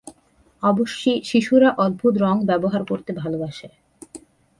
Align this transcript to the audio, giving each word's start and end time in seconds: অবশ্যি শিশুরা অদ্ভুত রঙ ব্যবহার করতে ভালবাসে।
অবশ্যি 0.63 1.11
শিশুরা 1.23 1.69
অদ্ভুত 1.77 2.13
রঙ 2.17 2.35
ব্যবহার 2.45 2.81
করতে 2.85 3.11
ভালবাসে। 3.13 3.67